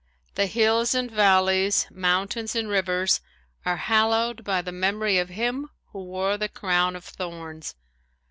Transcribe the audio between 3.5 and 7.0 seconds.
are hallowed by the memory of him who wore the crown